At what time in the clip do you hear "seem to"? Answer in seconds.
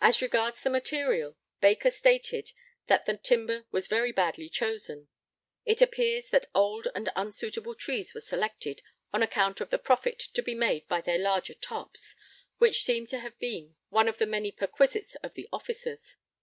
12.82-13.18